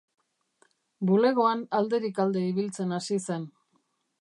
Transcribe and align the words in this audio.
Bulegoan 1.09 1.61
alderik 1.81 2.23
alde 2.25 2.45
ibiltzen 2.47 2.99
hasi 2.99 3.21
zen. 3.27 3.47